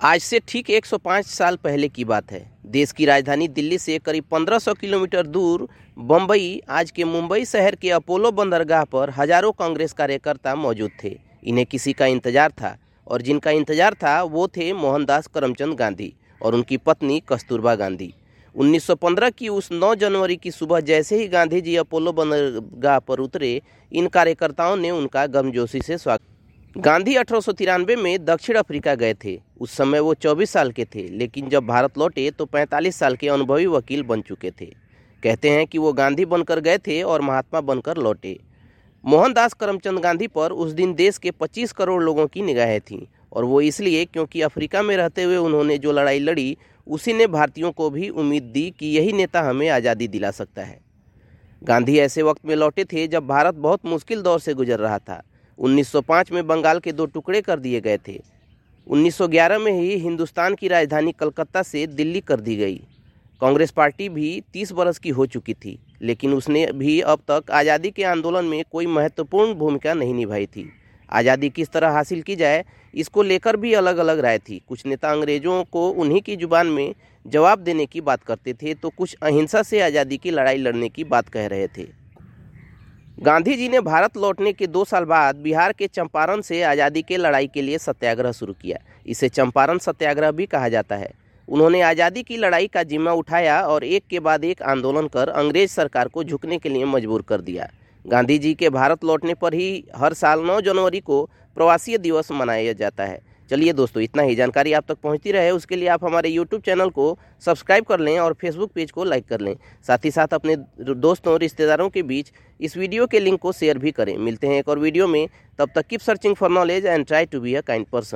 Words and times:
आज 0.00 0.20
से 0.20 0.38
ठीक 0.48 0.68
105 0.70 1.26
साल 1.26 1.56
पहले 1.56 1.88
की 1.88 2.04
बात 2.04 2.30
है। 2.32 2.40
देश 2.66 2.90
की 2.92 3.04
राजधानी 3.04 3.46
दिल्ली 3.48 3.78
से 3.78 3.98
करीब 3.98 4.24
1500 4.24 4.74
किलोमीटर 4.74 5.26
दूर 5.26 5.66
बम्बई 5.96 6.60
आज 6.70 6.90
के 6.90 7.04
मुंबई 7.04 7.44
शहर 7.44 7.74
के 7.74 7.90
अपोलो 7.90 8.30
बंदरगाह 8.32 8.84
पर 8.84 9.10
हज़ारों 9.10 9.50
कांग्रेस 9.54 9.92
कार्यकर्ता 9.92 10.54
मौजूद 10.56 10.90
थे। 11.02 11.14
इन्हें 11.42 11.66
किसी 11.66 11.92
का 11.92 12.06
इंतज़ार 12.06 12.52
था 12.52 12.76
और 13.06 13.22
जिनका 13.22 13.50
इंतज़ार 13.52 13.94
था, 13.94 14.22
वो 14.22 14.46
थे 14.48 14.72
मोहनदास 14.74 15.26
करमचंद 15.26 15.74
गांधी 15.74 16.12
और 16.40 16.54
उनकी 16.54 16.76
पत्नी 16.78 17.20
कस्तूरबा 17.28 17.74
गांधी। 17.74 18.12
1915 18.54 19.30
की 19.30 19.48
उस 19.50 19.72
9 19.74 19.94
जनवरी 19.96 20.36
की 20.36 20.50
सुबह 20.52 20.80
जैसे 20.82 21.16
ही 21.16 21.28
गांधी 21.28 21.60
जी 21.60 21.76
अपोलो 21.78 22.12
बंदरगाह 22.14 22.98
पर 23.00 23.18
उतरे, 23.20 23.60
इन 23.92 24.08
कार्यकर्ताओं 24.08 24.76
ने 24.76 24.90
उनका 24.92 25.26
गर्मजोशी 25.28 25.80
से 25.80 25.98
स्वागत 25.98 26.27
गांधी 26.78 27.14
अठारह 27.16 27.40
सौ 27.40 27.52
तिरानवे 27.52 27.94
में 27.96 28.24
दक्षिण 28.24 28.56
अफ्रीका 28.56 28.94
गए 28.94 29.14
थे। 29.14 29.34
उस 29.60 29.70
समय 29.72 30.00
वो 30.00 30.12
24 30.14 30.50
साल 30.50 30.70
के 30.72 30.84
थे, 30.84 31.02
लेकिन 31.10 31.48
जब 31.48 31.64
भारत 31.66 31.98
लौटे 31.98 32.30
तो 32.30 32.44
45 32.46 32.96
साल 32.96 33.16
के 33.16 33.28
अनुभवी 33.28 33.66
वकील 33.66 34.02
बन 34.02 34.20
चुके 34.20 34.50
थे। 34.50 34.66
कहते 35.22 35.50
हैं 35.50 35.66
कि 35.66 35.78
वो 35.78 35.92
गांधी 35.92 36.24
बनकर 36.24 36.60
गए 36.60 36.78
थे 36.78 37.00
और 37.02 37.20
महात्मा 37.20 37.60
बनकर 37.62 37.96
लौटे। 37.96 38.36
मोहनदास 39.04 39.52
करमचंद 39.52 39.98
गांधी 39.98 40.26
पर 40.28 40.52
उस 40.54 40.72
दिन 40.72 40.92
देश 40.94 41.18
के 41.18 41.30
25 41.32 41.72
करोड़ 41.72 42.02
लोगों 42.02 42.26
की 42.26 42.42
निगाहें 42.42 42.80
थीं, 42.80 43.00
और 43.32 43.44
वो 43.44 43.60
इसलिए 43.60 44.04
क्योंकि 44.04 44.42
अफ्रीका 44.42 44.82
में 44.82 44.96
रहते 44.96 45.22
हुए 45.22 45.36
उन्होंने 45.38 45.78
जो 45.78 45.92
लड़ाई 45.92 46.18
लड़ी, 46.18 46.56
उसी 46.86 47.12
ने 47.12 47.26
भारतीयों 47.28 47.72
को 47.72 47.88
भी 47.90 48.08
उम्मीद 48.10 48.42
दी 48.44 48.70
कि 48.70 48.86
यही 48.88 49.12
नेता 49.12 49.42
हमें 49.42 49.68
आज़ादी 49.68 50.08
दिला 50.08 50.30
सकता 50.32 50.64
है। 50.64 50.78
गांधी 51.62 51.98
ऐसे 51.98 52.22
वक्त 52.22 52.46
में 52.46 52.54
लौटे 52.56 52.84
थे 52.84 53.06
जब 53.08 53.26
भारत 53.26 53.54
बहुत 53.56 53.86
मुश्किल 53.86 54.22
दौर 54.22 54.40
से 54.40 54.54
गुजर 54.54 54.78
रहा 54.78 54.98
था। 54.98 55.22
1905 55.58 56.32
में 56.32 56.46
बंगाल 56.46 56.78
के 56.78 56.92
दो 56.92 57.06
टुकड़े 57.06 57.40
कर 57.42 57.58
दिए 57.58 57.80
गए 57.80 57.98
थे। 58.08 58.18
1911 58.86 59.58
में 59.58 59.72
ही 59.72 59.96
हिंदुस्तान 59.98 60.54
की 60.54 60.68
राजधानी 60.68 61.12
कलकत्ता 61.12 61.62
से 61.64 61.86
दिल्ली 61.88 62.20
कर 62.22 62.40
दी 62.40 62.56
गई। 62.56 62.80
कांग्रेस 63.42 63.70
पार्टी 63.70 64.08
भी 64.08 64.40
30 64.54 64.72
बरस 64.72 64.98
की 64.98 65.10
हो 65.10 65.26
चुकी 65.26 65.54
थी, 65.54 65.78
लेकिन 66.02 66.32
उसने 66.34 66.66
भी 66.74 67.00
अब 67.02 67.20
तक 67.30 67.50
आज़ादी 67.52 67.90
के 67.90 68.04
आंदोलन 68.06 68.44
में 68.44 68.62
कोई 68.72 68.86
महत्वपूर्ण 68.88 69.54
भूमिका 69.54 69.94
नहीं 69.94 70.14
निभाई 70.14 70.46
थी। 70.46 70.70
आज़ादी 71.08 71.48
किस 71.50 71.68
तरह 71.68 71.90
हासिल 71.90 72.22
की 72.22 72.36
जाए, 72.36 72.64
इसको 72.94 73.22
लेकर 73.22 73.56
भी 73.56 73.72
अलग 73.74 73.96
अलग 73.98 74.18
राय 74.20 74.38
थी। 74.40 74.60
कुछ 74.68 74.86
नेता 74.86 75.10
अंग्रेज़ों 75.10 75.62
को 75.64 75.88
उन्हीं 75.90 76.20
की 76.22 76.36
ज़ुबान 76.36 76.66
में 76.68 76.94
जवाब 77.24 77.58
देने 77.60 77.86
की 77.86 78.00
बात 78.00 78.22
करते 78.22 78.54
थे 78.54 78.74
तो 78.74 78.90
कुछ 78.90 79.16
अहिंसा 79.22 79.62
से 79.62 79.80
आज़ादी 79.80 80.16
की 80.16 80.30
लड़ाई 80.30 80.56
लड़ने 80.58 80.88
की 80.88 81.04
बात 81.06 81.28
कह 81.28 81.46
रहे 81.46 81.66
थे। 81.68 81.86
गांधी 83.18 83.54
जी 83.56 83.68
ने 83.68 83.78
भारत 83.80 84.16
लौटने 84.16 84.52
के 84.52 84.66
दो 84.66 84.84
साल 84.84 85.04
बाद 85.04 85.36
बिहार 85.36 85.72
के 85.72 85.86
चंपारण 85.86 86.40
से 86.40 86.62
आज़ादी 86.62 87.00
के 87.02 87.16
लड़ाई 87.16 87.46
के 87.46 87.62
लिए 87.62 87.78
सत्याग्रह 87.78 88.32
शुरू 88.32 88.52
किया। 88.52 88.78
इसे 89.06 89.28
चंपारण 89.28 89.78
सत्याग्रह 89.78 90.30
भी 90.30 90.46
कहा 90.46 90.68
जाता 90.68 90.96
है। 90.96 91.10
उन्होंने 91.48 91.80
आज़ादी 91.80 92.22
की 92.22 92.36
लड़ाई 92.36 92.66
का 92.66 92.82
जिम्मा 92.82 93.12
उठाया 93.12 93.60
और 93.62 93.84
एक 93.84 94.04
के 94.10 94.20
बाद 94.20 94.44
एक 94.44 94.62
आंदोलन 94.64 95.08
कर 95.08 95.28
अंग्रेज़ 95.30 95.70
सरकार 95.70 96.08
को 96.08 96.24
झुकने 96.24 96.58
के 96.58 96.68
लिए 96.68 96.84
मजबूर 96.84 97.22
कर 97.22 97.40
दिया। 97.40 97.68
गांधी 98.04 98.38
जी 98.38 98.54
के 98.54 98.70
भारत 98.70 99.04
लौटने 99.04 99.34
पर 99.34 99.54
ही 99.54 99.84
हर 99.96 100.14
साल 100.14 100.42
9 100.42 100.60
जनवरी 100.60 101.00
को 101.00 101.22
प्रवासी 101.56 101.98
दिवस 101.98 102.30
मनाया 102.32 102.72
जाता 102.74 103.04
है। 103.04 103.20
चलिए 103.50 103.72
दोस्तों, 103.72 104.02
इतना 104.02 104.22
ही 104.22 104.34
जानकारी 104.34 104.72
आप 104.72 104.84
तक 104.88 104.98
पहुँचती 105.02 105.32
रहे, 105.32 105.50
उसके 105.50 105.76
लिए 105.76 105.88
आप 105.88 106.04
हमारे 106.04 106.28
यूट्यूब 106.28 106.62
चैनल 106.62 106.90
को 106.90 107.16
सब्सक्राइब 107.42 107.84
कर 107.84 108.00
लें 108.00 108.18
और 108.18 108.32
फेसबुक 108.32 108.72
पेज 108.72 108.90
को 108.90 109.04
लाइक 109.04 109.26
कर 109.28 109.40
लें। 109.40 109.54
साथ 109.86 110.04
ही 110.04 110.10
साथ 110.10 110.34
अपने 110.34 110.56
दोस्तों 110.80 111.38
रिश्तेदारों 111.40 111.88
के 111.88 112.02
बीच 112.02 112.32
इस 112.60 112.76
वीडियो 112.76 113.06
के 113.06 113.20
लिंक 113.20 113.40
को 113.40 113.52
शेयर 113.52 113.78
भी 113.78 113.90
करें। 113.90 114.16
मिलते 114.18 114.46
हैं 114.46 114.58
एक 114.58 114.68
और 114.68 114.78
वीडियो 114.78 115.06
में। 115.06 115.28
तब 115.58 115.70
तक 115.74 115.86
keep 115.86 116.00
searching 116.00 116.34
for 116.34 116.50
knowledge 116.50 116.86
and 116.86 117.06
try 117.06 117.26
to 117.26 117.40
be 117.40 117.54
a 117.54 117.60
kind 117.60 117.86
person 117.86 118.06